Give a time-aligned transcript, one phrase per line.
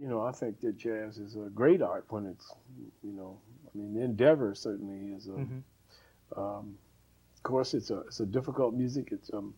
[0.00, 2.52] You know, I think that jazz is a great art when it's,
[3.02, 6.40] you know, I mean, the endeavor certainly is a, mm-hmm.
[6.40, 6.78] um,
[7.36, 9.08] of course, it's a, it's a difficult music.
[9.10, 9.54] It's, um,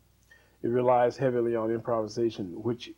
[0.63, 2.91] it relies heavily on improvisation, which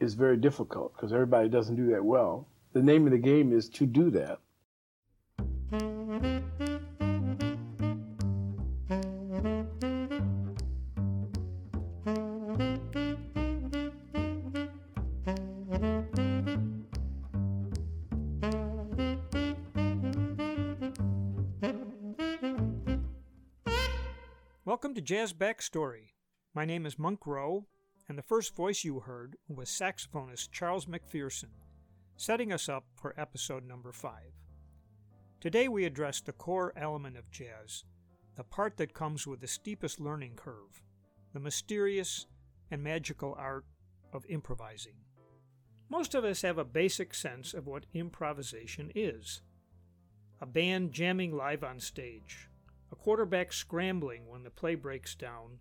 [0.00, 2.46] is very difficult because everybody doesn't do that well.
[2.72, 4.38] The name of the game is to do that.
[25.06, 26.14] Jazz Backstory.
[26.52, 27.66] My name is Monk Rowe,
[28.08, 31.50] and the first voice you heard was saxophonist Charles McPherson,
[32.16, 34.12] setting us up for episode number 5.
[35.40, 37.84] Today we address the core element of jazz,
[38.34, 40.82] the part that comes with the steepest learning curve,
[41.32, 42.26] the mysterious
[42.72, 43.64] and magical art
[44.12, 44.96] of improvising.
[45.88, 49.40] Most of us have a basic sense of what improvisation is
[50.40, 52.48] a band jamming live on stage,
[53.06, 55.60] quarterback scrambling when the play breaks down,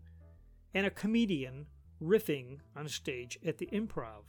[0.74, 1.68] and a comedian
[2.02, 4.24] riffing on stage at the improv.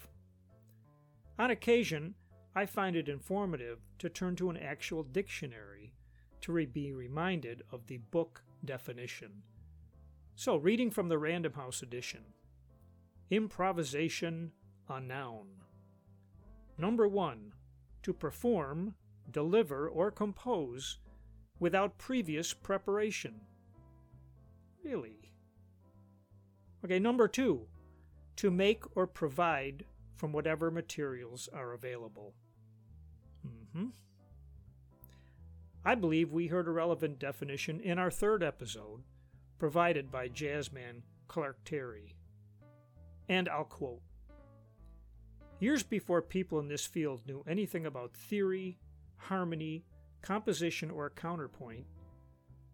[1.39, 2.15] On occasion,
[2.55, 5.95] I find it informative to turn to an actual dictionary
[6.43, 9.31] to be reminded of the book definition.
[10.35, 12.35] So, reading from the Random House edition
[13.31, 14.53] Improvisation,
[14.91, 15.47] a noun.
[16.77, 17.55] Number one,
[18.03, 18.95] to perform,
[19.31, 20.99] deliver, or compose
[21.59, 23.41] without previous preparation.
[24.85, 25.33] Really?
[26.85, 27.67] Okay, number two,
[28.37, 32.35] to make or provide from whatever materials are available.
[33.47, 33.87] Mm-hmm.
[35.85, 39.03] I believe we heard a relevant definition in our third episode,
[39.59, 42.15] provided by jazzman Clark Terry.
[43.29, 44.03] And I'll quote
[45.59, 48.79] Years before people in this field knew anything about theory,
[49.17, 49.85] harmony,
[50.23, 51.87] composition, or counterpoint,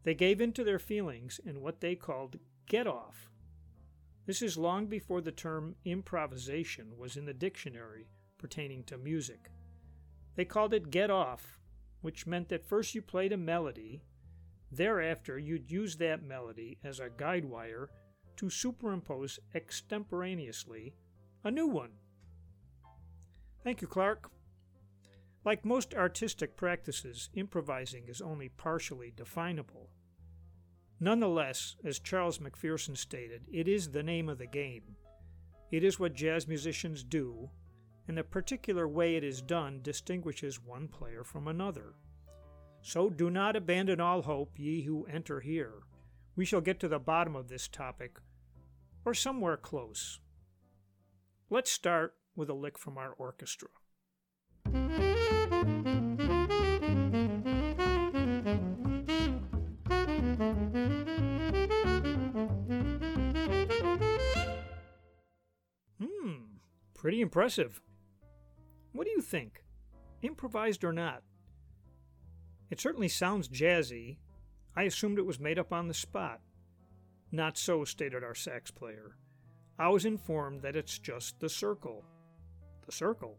[0.04, 3.30] they gave in to their feelings in what they called get off.
[4.27, 8.06] This is long before the term improvisation was in the dictionary
[8.39, 9.50] pertaining to music.
[10.34, 11.58] They called it get off,
[12.00, 14.02] which meant that first you played a melody,
[14.70, 17.90] thereafter you'd use that melody as a guide wire
[18.36, 20.94] to superimpose extemporaneously
[21.44, 21.90] a new one.
[23.62, 24.30] Thank you, Clark.
[25.45, 29.91] Like most artistic practices, improvising is only partially definable.
[31.01, 34.97] Nonetheless, as Charles McPherson stated, it is the name of the game.
[35.73, 37.51] It is what jazz musicians do,
[38.07, 41.95] and the particular way it is done distinguishes one player from another.
[42.80, 45.83] So do not abandon all hope, ye who enter here.
[46.36, 48.19] We shall get to the bottom of this topic,
[49.05, 50.20] or somewhere close.
[51.51, 53.69] Let's start with a lick from our orchestra.
[67.02, 67.83] Pretty impressive.
[68.92, 69.64] What do you think?
[70.23, 71.24] Improvised or not?
[72.70, 74.18] It certainly sounds jazzy.
[74.77, 76.39] I assumed it was made up on the spot.
[77.33, 79.17] Not so, stated our sax player.
[79.80, 82.05] I was informed that it's just the circle.
[82.86, 83.36] The circle?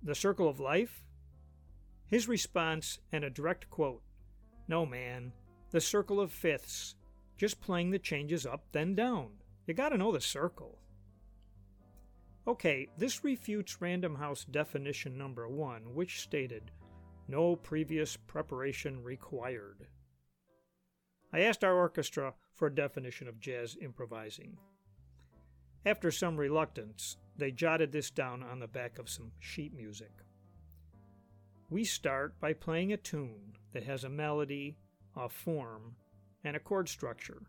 [0.00, 1.04] The circle of life?
[2.06, 4.02] His response, and a direct quote
[4.68, 5.32] No, man,
[5.72, 6.94] the circle of fifths,
[7.36, 9.30] just playing the changes up, then down.
[9.66, 10.78] You gotta know the circle.
[12.48, 16.70] Okay, this refutes Random House definition number one, which stated
[17.26, 19.88] no previous preparation required.
[21.32, 24.58] I asked our orchestra for a definition of jazz improvising.
[25.84, 30.12] After some reluctance, they jotted this down on the back of some sheet music.
[31.68, 34.76] We start by playing a tune that has a melody,
[35.16, 35.96] a form,
[36.44, 37.42] and a chord structure.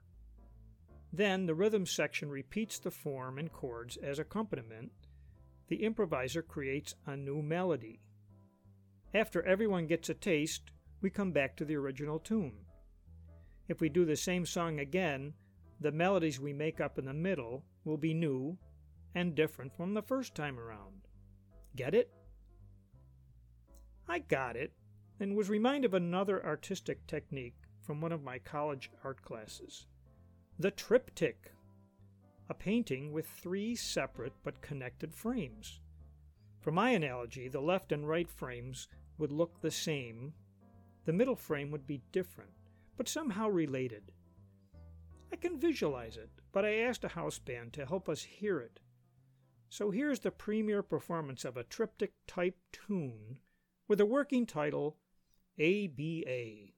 [1.17, 4.91] Then the rhythm section repeats the form and chords as accompaniment.
[5.67, 8.01] The improviser creates a new melody.
[9.15, 10.69] After everyone gets a taste,
[11.01, 12.67] we come back to the original tune.
[13.67, 15.33] If we do the same song again,
[15.81, 18.59] the melodies we make up in the middle will be new
[19.15, 21.07] and different from the first time around.
[21.75, 22.13] Get it?
[24.07, 24.71] I got it,
[25.19, 29.87] and was reminded of another artistic technique from one of my college art classes
[30.59, 31.51] the triptych,
[32.49, 35.79] a painting with three separate but connected frames.
[36.61, 38.87] For my analogy, the left and right frames
[39.19, 40.33] would look the same,
[41.05, 42.49] the middle frame would be different,
[42.97, 44.11] but somehow related.
[45.31, 48.79] I can visualize it, but I asked a house band to help us hear it.
[49.69, 53.37] So here's the premiere performance of a triptych type tune
[53.87, 54.97] with a working title
[55.59, 56.76] ABA.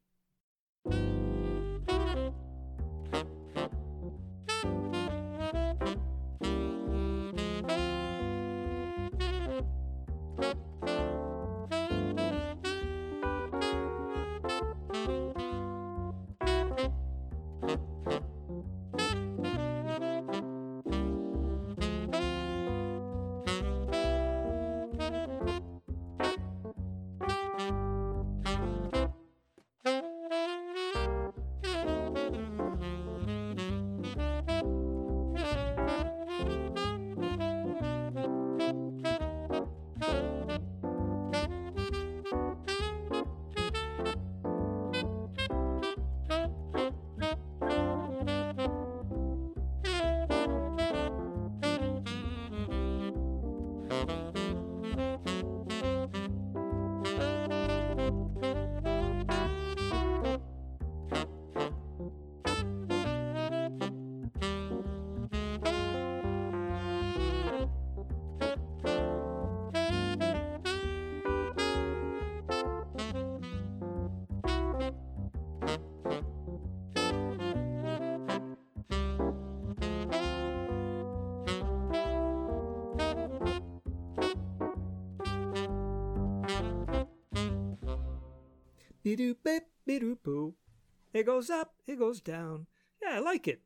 [91.13, 92.67] It goes up, it goes down.
[93.01, 93.61] Yeah, I like it.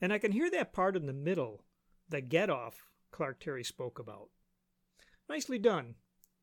[0.00, 1.64] And I can hear that part in the middle,
[2.08, 4.28] the get off Clark Terry spoke about.
[5.28, 5.94] Nicely done,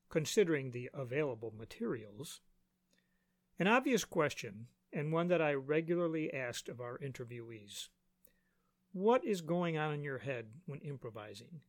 [0.09, 2.41] considering the available materials.
[3.59, 7.89] An obvious question, and one that I regularly asked of our interviewees.
[8.93, 11.61] What is going on in your head when improvising?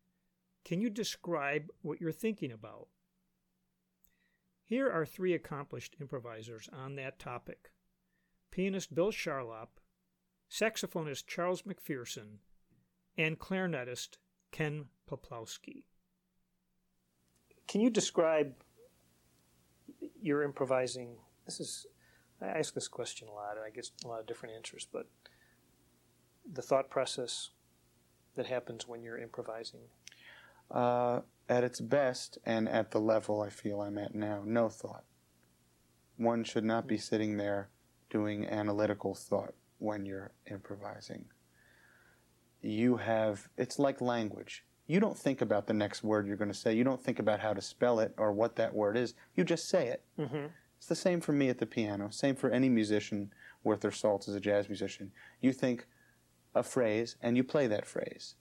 [0.64, 2.88] Can you describe what you're thinking about?
[4.70, 7.72] Here are three accomplished improvisers on that topic
[8.52, 9.66] pianist Bill Charlap,
[10.48, 12.36] saxophonist Charles McPherson,
[13.18, 14.18] and clarinetist
[14.52, 15.86] Ken Peplowski.
[17.66, 18.54] Can you describe
[20.22, 21.16] your improvising?
[21.46, 21.86] This is,
[22.40, 25.08] I ask this question a lot, and I get a lot of different answers, but
[26.48, 27.50] the thought process
[28.36, 29.80] that happens when you're improvising?
[30.70, 35.04] Uh, at its best and at the level I feel I'm at now, no thought.
[36.16, 37.70] One should not be sitting there
[38.08, 41.24] doing analytical thought when you're improvising.
[42.62, 44.64] You have, it's like language.
[44.86, 46.74] You don't think about the next word you're going to say.
[46.74, 49.14] You don't think about how to spell it or what that word is.
[49.34, 50.04] You just say it.
[50.18, 50.46] Mm-hmm.
[50.76, 53.32] It's the same for me at the piano, same for any musician
[53.64, 55.10] worth their salt as a jazz musician.
[55.40, 55.86] You think
[56.54, 58.34] a phrase and you play that phrase.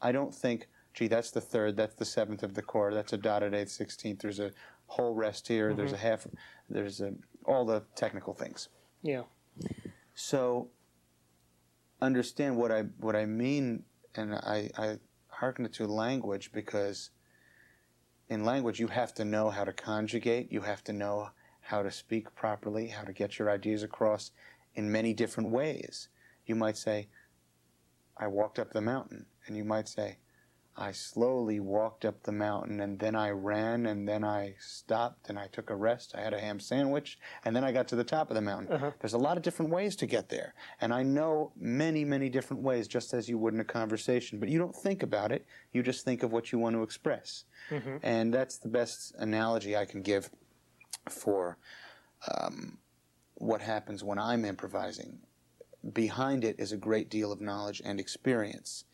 [0.00, 3.18] I don't think, gee, that's the third, that's the seventh of the chord, that's a
[3.18, 4.52] dotted eighth, sixteenth, there's a
[4.86, 5.78] whole rest here, mm-hmm.
[5.78, 6.26] there's a half,
[6.70, 7.12] there's a,
[7.44, 8.68] all the technical things.
[9.02, 9.22] Yeah.
[10.14, 10.68] So
[12.00, 13.82] understand what I what I mean,
[14.14, 14.98] and I, I
[15.28, 17.10] hearken to language because
[18.28, 21.30] in language you have to know how to conjugate, you have to know
[21.60, 24.30] how to speak properly, how to get your ideas across
[24.74, 26.08] in many different ways.
[26.46, 27.08] You might say,
[28.16, 30.18] I walked up the mountain, and you might say,
[30.76, 35.38] I slowly walked up the mountain and then I ran and then I stopped and
[35.38, 36.14] I took a rest.
[36.16, 38.72] I had a ham sandwich and then I got to the top of the mountain.
[38.72, 38.90] Uh-huh.
[39.00, 40.54] There's a lot of different ways to get there.
[40.80, 44.40] And I know many, many different ways, just as you would in a conversation.
[44.40, 47.44] But you don't think about it, you just think of what you want to express.
[47.70, 47.98] Mm-hmm.
[48.02, 50.28] And that's the best analogy I can give
[51.08, 51.56] for
[52.36, 52.78] um,
[53.34, 55.20] what happens when I'm improvising.
[55.92, 58.84] Behind it is a great deal of knowledge and experience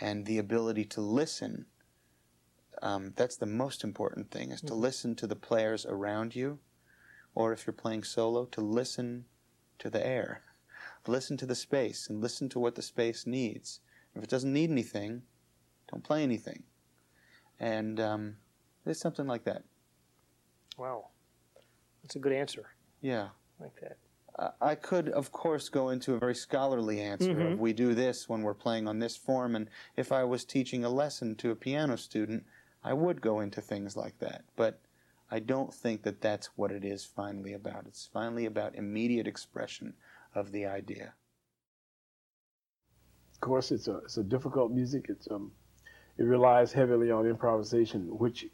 [0.00, 1.66] and the ability to listen.
[2.82, 4.82] Um, that's the most important thing is to mm-hmm.
[4.82, 6.58] listen to the players around you,
[7.34, 9.24] or if you're playing solo, to listen
[9.78, 10.42] to the air,
[11.06, 13.80] listen to the space, and listen to what the space needs.
[14.14, 15.22] If it doesn't need anything,
[15.90, 16.62] don't play anything.
[17.60, 18.36] And um,
[18.86, 19.64] it's something like that.
[20.76, 21.08] Wow,
[22.02, 22.66] that's a good answer.
[23.00, 23.28] Yeah,
[23.60, 23.96] like that.
[24.60, 27.52] I could, of course, go into a very scholarly answer mm-hmm.
[27.54, 30.84] of we do this when we're playing on this form, and if I was teaching
[30.84, 32.44] a lesson to a piano student,
[32.84, 34.44] I would go into things like that.
[34.54, 34.80] But
[35.30, 37.86] I don't think that that's what it is finally about.
[37.86, 39.94] It's finally about immediate expression
[40.34, 41.14] of the idea.
[43.32, 45.06] Of course, it's a it's a difficult music.
[45.08, 45.52] It's um,
[46.16, 48.46] it relies heavily on improvisation, which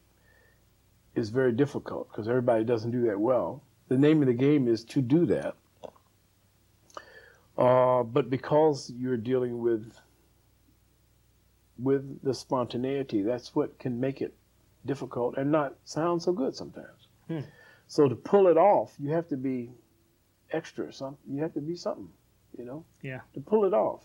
[1.14, 3.62] is very difficult because everybody doesn't do that well.
[3.88, 5.54] The name of the game is to do that.
[7.56, 9.92] Uh, but because you're dealing with
[11.78, 13.22] with the spontaneity.
[13.22, 14.34] That's what can make it
[14.86, 17.08] difficult and not sound so good sometimes.
[17.28, 17.40] Hmm.
[17.86, 19.70] So to pull it off, you have to be
[20.50, 20.92] extra.
[20.92, 22.10] Some you have to be something,
[22.56, 22.84] you know.
[23.02, 23.20] Yeah.
[23.34, 24.04] To pull it off.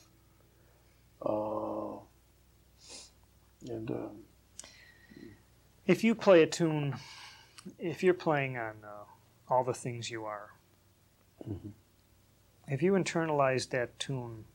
[1.21, 1.99] Uh,
[3.69, 4.09] and uh,
[5.85, 6.95] if you play a tune,
[7.77, 10.51] if you're playing on uh, all the things you are,
[11.47, 11.69] mm-hmm.
[12.69, 14.45] If you internalized that tune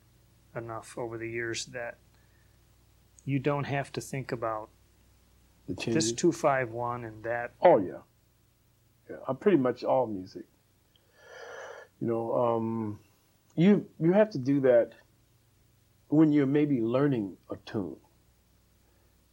[0.57, 1.99] enough over the years that
[3.25, 4.69] you don't have to think about
[5.67, 7.53] this 251 and that.
[7.61, 8.03] Oh, yeah.
[9.09, 10.45] Yeah, I'm pretty much all music.
[12.01, 13.01] You know, um,
[13.55, 14.93] you you have to do that
[16.09, 17.97] when you're maybe learning a tune.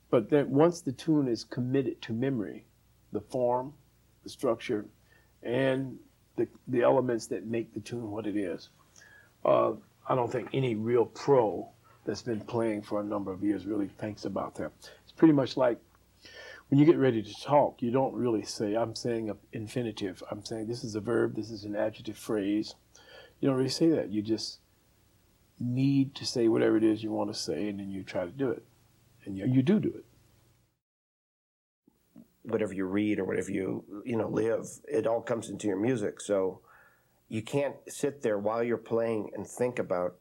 [0.10, 2.66] But then once the tune is committed to memory,
[3.12, 3.74] the form,
[4.24, 4.86] the structure,
[5.42, 5.98] and
[6.42, 8.70] the, the elements that make the tune what it is,
[9.46, 9.74] uh,
[10.08, 11.70] I don't think any real pro
[12.06, 14.72] that's been playing for a number of years really thinks about that.
[15.04, 15.80] It's pretty much like
[16.70, 20.24] when you get ready to talk, you don't really say, I'm saying an infinitive.
[20.32, 22.76] I'm saying this is a verb, this is an adjective phrase.
[23.40, 24.10] You don't really say that.
[24.10, 24.60] You just
[25.60, 28.32] need to say whatever it is you want to say, and then you try to
[28.32, 28.64] do it.
[29.26, 30.06] And you, you do do it.
[32.44, 36.20] Whatever you read or whatever you, you know, live, it all comes into your music.
[36.20, 36.62] So
[37.30, 40.16] you can't sit there while you're playing and think about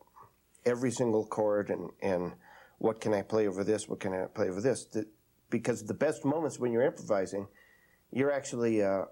[0.64, 2.32] every single chord and, and
[2.78, 4.84] what can I play over this, what can I play over this.
[4.84, 5.06] The,
[5.50, 7.48] because the best moments when you're improvising,
[8.12, 9.04] you're actually, uh,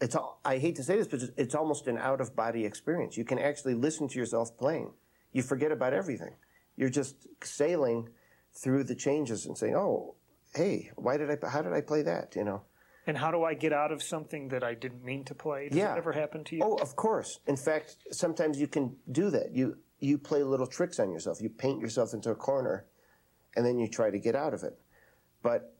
[0.00, 3.16] it's all, I hate to say this, but it's almost an out of body experience.
[3.16, 4.92] You can actually listen to yourself playing.
[5.32, 6.34] You forget about everything.
[6.76, 8.08] You're just sailing
[8.52, 10.14] through the changes and saying, oh,
[10.54, 12.62] hey, why did I, how did I play that, you know?
[13.06, 15.68] And how do I get out of something that I didn't mean to play?
[15.68, 15.88] Does yeah.
[15.88, 16.62] that ever happen to you?
[16.62, 17.40] Oh, of course.
[17.46, 19.54] In fact, sometimes you can do that.
[19.54, 21.40] You you play little tricks on yourself.
[21.40, 22.86] You paint yourself into a corner,
[23.56, 24.78] and then you try to get out of it.
[25.42, 25.74] But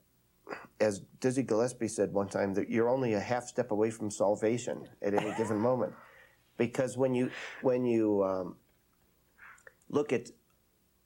[0.81, 4.89] as Dizzy Gillespie said one time, that you're only a half step away from salvation
[5.01, 5.93] at any given moment,
[6.57, 8.57] because when you when you um,
[9.89, 10.29] look at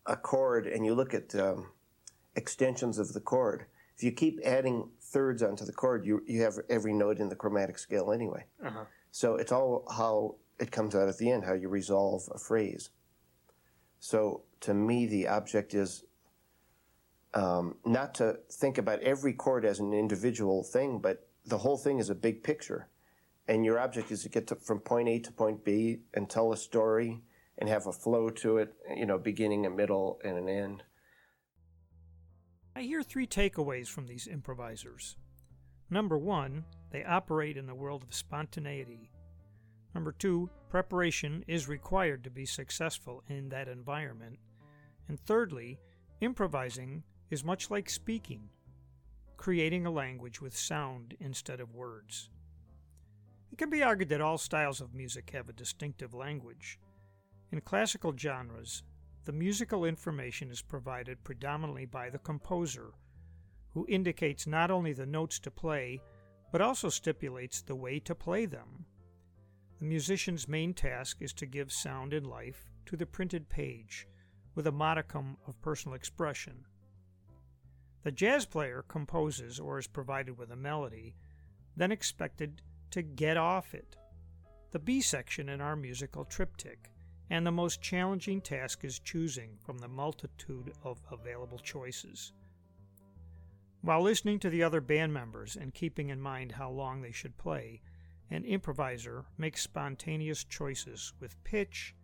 [0.07, 1.67] a chord and you look at um,
[2.37, 3.65] extensions of the chord,
[3.97, 7.35] if you keep adding thirds onto the chord, you, you have every note in the
[7.35, 8.45] chromatic scale anyway.
[8.63, 8.85] Uh-huh.
[9.11, 12.91] So it's all how it comes out at the end, how you resolve a phrase.
[13.99, 16.03] So to me, the object is
[17.33, 21.97] um, not to think about every chord as an individual thing, but the whole thing
[21.99, 22.87] is a big picture.
[23.47, 26.51] And your object is to get to, from point A to point B and tell
[26.51, 27.23] a story
[27.57, 30.83] and have a flow to it, you know, beginning, a middle, and an end.
[32.77, 35.15] I hear three takeaways from these improvisers.
[35.89, 39.09] Number one, they operate in the world of spontaneity.
[39.95, 44.37] Number two, preparation is required to be successful in that environment.
[45.07, 45.79] And thirdly,
[46.21, 48.47] improvising is much like speaking,
[49.37, 52.29] creating a language with sound instead of words.
[53.51, 56.77] It can be argued that all styles of music have a distinctive language.
[57.51, 58.83] In classical genres,
[59.27, 62.93] the musical information is provided predominantly by the composer,
[63.73, 66.01] who indicates not only the notes to play,
[66.49, 68.85] but also stipulates the way to play them.
[69.79, 74.07] The musician's main task is to give sound and life to the printed page,
[74.55, 76.63] with a modicum of personal expression.
[78.03, 81.17] The jazz player composes or is provided with a melody,
[81.75, 83.97] then expected to get off it.
[84.71, 86.91] The B section in our musical triptych
[87.29, 92.31] and the most challenging task is choosing from the multitude of available choices.
[93.81, 97.37] While listening to the other band members and keeping in mind how long they should
[97.37, 97.81] play,
[98.29, 101.95] an improviser makes spontaneous choices with pitch,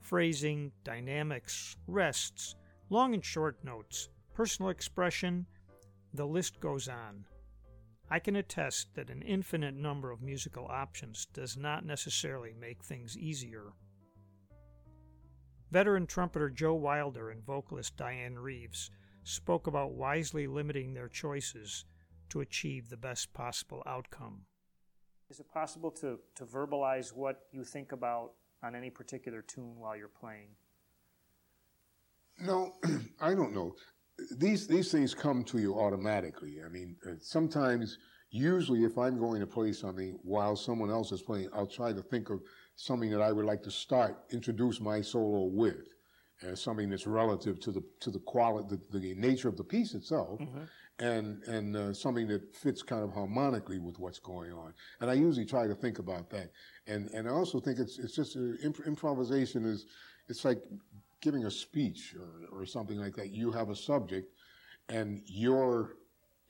[0.00, 2.56] phrasing, dynamics, rests,
[2.90, 5.46] long and short notes, personal expression,
[6.12, 7.24] the list goes on.
[8.10, 13.16] I can attest that an infinite number of musical options does not necessarily make things
[13.16, 13.72] easier.
[15.70, 18.90] Veteran trumpeter Joe Wilder and vocalist Dianne Reeves
[19.24, 21.84] spoke about wisely limiting their choices
[22.28, 24.42] to achieve the best possible outcome.
[25.30, 29.96] Is it possible to, to verbalize what you think about on any particular tune while
[29.96, 30.48] you're playing?
[32.40, 32.74] No,
[33.20, 33.74] I don't know.
[34.36, 36.58] These these things come to you automatically.
[36.64, 37.98] I mean, uh, sometimes,
[38.30, 42.02] usually, if I'm going to play something while someone else is playing, I'll try to
[42.02, 42.40] think of
[42.76, 45.94] something that I would like to start, introduce my solo with,
[46.42, 49.94] as something that's relative to the to the quality, the, the nature of the piece
[49.94, 50.64] itself, mm-hmm.
[51.04, 54.74] and and uh, something that fits kind of harmonically with what's going on.
[55.00, 56.50] And I usually try to think about that.
[56.86, 59.86] And and I also think it's it's just uh, imp- improvisation is
[60.28, 60.62] it's like
[61.20, 63.30] giving a speech or, or something like that.
[63.30, 64.32] You have a subject,
[64.88, 65.96] and your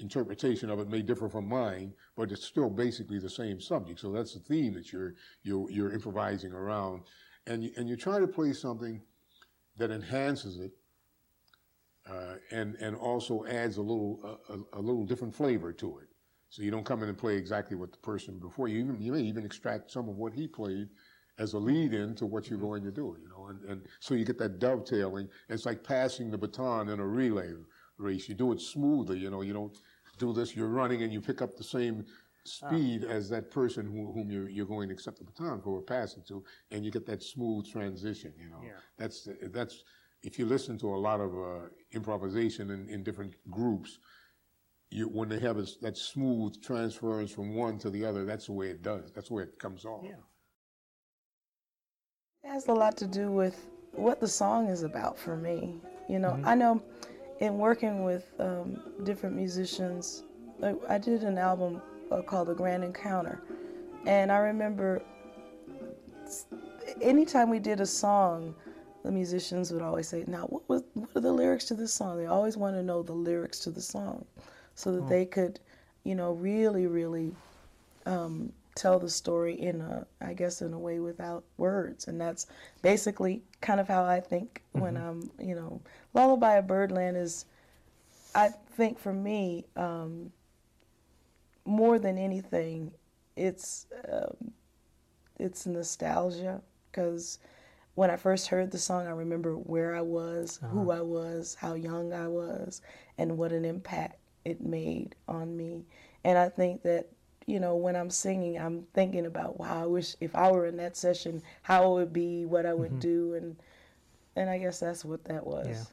[0.01, 4.01] interpretation of it may differ from mine, but it's still basically the same subject.
[4.01, 7.03] So that's the theme that you're you're, you're improvising around,
[7.47, 9.01] and you, and you try to play something
[9.77, 10.73] that enhances it,
[12.09, 16.09] uh, and and also adds a little a, a, little different flavor to it.
[16.51, 18.79] So you don't come in and play exactly what the person before you.
[18.79, 20.89] Even, you may even extract some of what he played
[21.39, 23.17] as a lead-in to what you're going to do.
[23.21, 25.29] You know, and, and so you get that dovetailing.
[25.49, 27.53] It's like passing the baton in a relay
[27.99, 28.29] race.
[28.29, 29.19] You do it smoothly.
[29.19, 29.77] You know, you don't
[30.19, 30.55] do this.
[30.55, 32.05] You're running and you pick up the same
[32.45, 33.13] speed ah.
[33.13, 36.17] as that person who, whom you're, you're going to accept the baton for or pass
[36.17, 38.33] it to, and you get that smooth transition.
[38.39, 38.81] You know, yeah.
[38.99, 39.85] that's that's
[40.23, 43.99] if you listen to a lot of uh, improvisation in, in different groups.
[44.91, 48.53] You, when they have a, that smooth transference from one to the other, that's the
[48.53, 49.11] way it does.
[49.13, 50.05] That's the way it comes off.
[50.05, 50.13] Yeah.
[52.45, 53.59] It has a lot to do with
[53.93, 55.81] what the song is about for me.
[56.09, 56.47] You know, mm-hmm.
[56.47, 56.83] I know
[57.41, 60.23] in working with um, different musicians,
[60.63, 63.43] I, I, did an album uh, called The Grand Encounter.
[64.07, 65.03] And I remember
[67.01, 68.55] anytime we did a song,
[69.03, 72.17] the musicians would always say, Now, what, was, what are the lyrics to this song?
[72.17, 74.25] They always want to know the lyrics to the song
[74.75, 75.09] so that oh.
[75.09, 75.61] they could,
[76.05, 77.35] you know, really, really
[78.07, 82.09] um, tell the story in a, I guess, in a way without words.
[82.09, 82.47] And that's
[82.83, 84.81] basically kind of how I think mm-hmm.
[84.83, 85.81] when I'm, you know,
[86.13, 87.47] Lullaby of Birdland is,
[88.35, 90.33] I think for me, um,
[91.65, 92.93] more than anything,
[93.37, 94.53] it's um,
[95.39, 97.39] it's nostalgia because
[97.95, 100.73] when I first heard the song, I remember where I was, uh-huh.
[100.73, 102.83] who I was, how young I was,
[103.19, 105.85] and what an impact it made on me.
[106.25, 107.09] And I think that
[107.47, 110.77] you know, when I'm singing, I'm thinking about, wow, I wish if I were in
[110.79, 112.99] that session, how it would be, what I would mm-hmm.
[113.01, 113.57] do, and
[114.37, 115.67] and I guess that's what that was.
[115.69, 115.85] Yeah.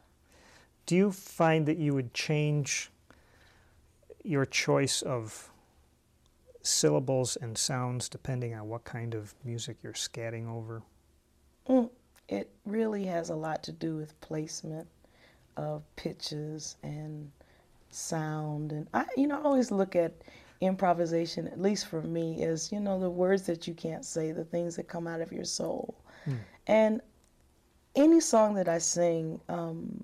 [0.86, 2.89] Do you find that you would change
[4.24, 5.50] your choice of
[6.63, 10.81] syllables and sounds depending on what kind of music you're scatting over?
[11.68, 11.90] Mm,
[12.29, 14.87] it really has a lot to do with placement
[15.57, 17.31] of pitches and
[17.90, 20.14] sound, and I, you know, I always look at
[20.61, 24.45] improvisation, at least for me, is, you know, the words that you can't say, the
[24.45, 25.95] things that come out of your soul.
[26.27, 26.37] Mm.
[26.67, 27.01] And
[27.95, 30.03] any song that I sing, um,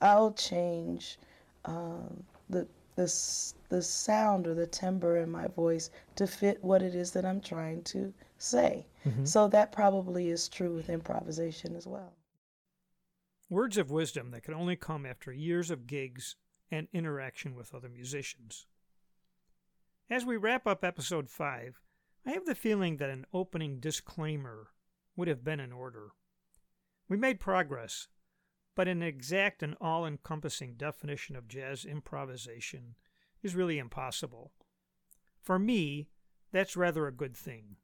[0.00, 1.18] I'll change
[1.64, 2.08] uh,
[2.48, 7.10] the, the, the sound or the timbre in my voice to fit what it is
[7.12, 8.86] that I'm trying to say.
[9.06, 9.24] Mm-hmm.
[9.24, 12.12] So that probably is true with improvisation as well.
[13.48, 16.36] Words of wisdom that can only come after years of gigs
[16.70, 18.66] and interaction with other musicians.
[20.10, 21.80] As we wrap up episode 5,
[22.26, 24.72] I have the feeling that an opening disclaimer
[25.14, 26.08] would have been in order.
[27.08, 28.08] We made progress,
[28.74, 32.96] but an exact and all encompassing definition of jazz improvisation
[33.44, 34.50] is really impossible.
[35.40, 36.08] For me,
[36.50, 37.76] that's rather a good thing.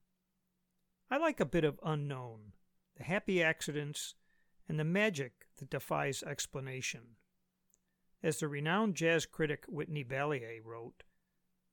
[1.09, 2.55] I like a bit of unknown,
[2.97, 4.17] the happy accidents,
[4.69, 7.03] and the magic that defies explanation.
[8.21, 11.05] As the renowned jazz critic Whitney Balliett wrote,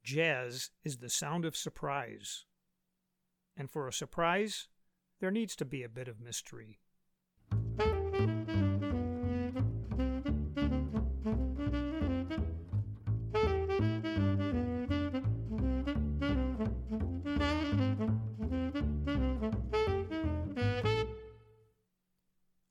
[0.04, 2.44] Jazz is the sound of surprise.
[3.56, 4.68] And for a surprise,
[5.22, 6.80] there needs to be a bit of mystery.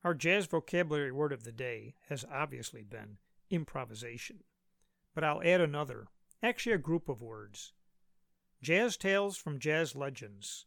[0.04, 3.16] Our jazz vocabulary word of the day has obviously been
[3.48, 4.40] improvisation,
[5.14, 6.08] but I'll add another
[6.42, 7.72] actually a group of words.
[8.60, 10.66] Jazz Tales from Jazz Legends,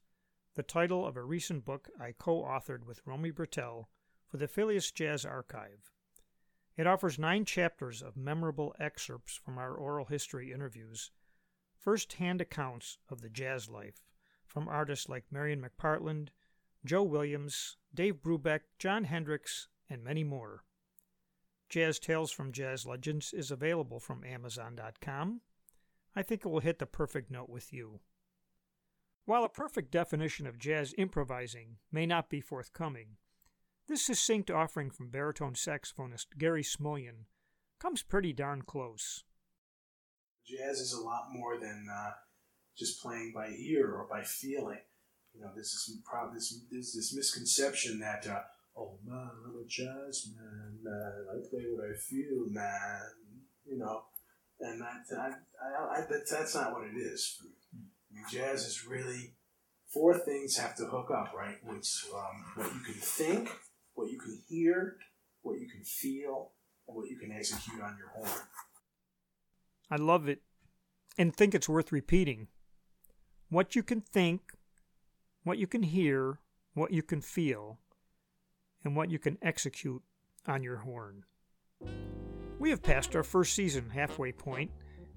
[0.56, 3.88] the title of a recent book I co authored with Romy Britell
[4.26, 5.92] for the Fillius Jazz Archive.
[6.78, 11.12] It offers nine chapters of memorable excerpts from our oral history interviews,
[11.78, 14.02] first hand accounts of the jazz life
[14.46, 16.30] from artists like Marian McPartland,
[16.86, 20.64] Joe Williams, Dave Brubeck, Jon Hendricks, and many more.
[21.68, 25.42] Jazz Tales from Jazz Legends is available from Amazon.com
[26.16, 28.00] I think it will hit the perfect note with you.
[29.26, 33.18] While a perfect definition of jazz improvising may not be forthcoming,
[33.88, 37.26] this succinct offering from baritone saxophonist Gary Smulyan
[37.80, 39.24] comes pretty darn close.
[40.46, 42.12] Jazz is a lot more than uh,
[42.78, 44.80] just playing by ear or by feeling.
[45.34, 48.42] You know, this is probably this, this, this misconception that, uh,
[48.78, 53.02] oh man, I'm a jazz man, man, I play what I feel, man.
[53.66, 54.04] You know,
[54.60, 57.38] and that, I, I, I, that's, that's not what it is.
[57.44, 59.34] I mean, jazz is really
[59.88, 61.58] four things have to hook up, right?
[61.64, 63.50] Which um, what you can think,
[63.94, 64.98] what you can hear,
[65.42, 66.52] what you can feel,
[66.88, 68.42] and what you can execute on your horn.
[69.90, 70.42] I love it
[71.18, 72.48] and think it's worth repeating.
[73.50, 74.54] What you can think,
[75.44, 76.40] what you can hear,
[76.74, 77.80] what you can feel,
[78.84, 80.02] and what you can execute
[80.48, 81.24] on your horn.
[82.58, 84.72] We have passed our first season halfway point,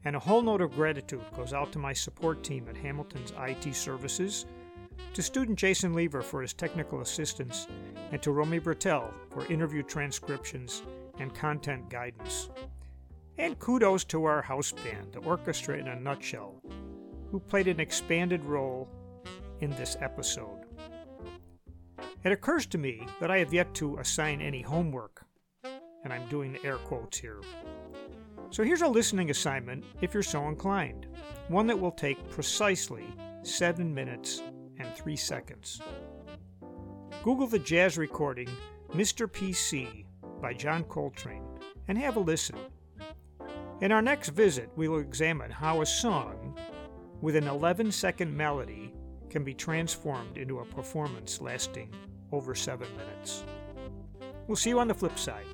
[0.04, 3.74] and a whole note of gratitude goes out to my support team at Hamilton's IT
[3.74, 4.46] Services,
[5.14, 7.68] to student Jason Lever for his technical assistance,
[8.10, 10.82] and to Romy Britell for interview transcriptions
[11.20, 12.50] and content guidance.
[13.38, 16.60] And kudos to our house band, the orchestra in a nutshell,
[17.30, 18.88] who played an expanded role
[19.60, 20.64] in this episode.
[22.24, 25.24] It occurs to me that I have yet to assign any homework,
[26.04, 27.40] and I'm doing air quotes here.
[28.50, 31.06] So here's a listening assignment if you're so inclined,
[31.48, 33.04] one that will take precisely
[33.42, 34.42] 7 minutes
[34.78, 35.80] and 3 seconds.
[37.22, 38.48] Google the jazz recording
[38.94, 39.26] Mr.
[39.26, 40.04] PC
[40.40, 41.44] by John Coltrane
[41.88, 42.56] and have a listen.
[43.80, 46.58] In our next visit, we will examine how a song
[47.20, 48.92] with an 11 second melody
[49.30, 51.92] can be transformed into a performance lasting
[52.32, 53.44] over seven minutes.
[54.46, 55.44] We'll see you on the flip side.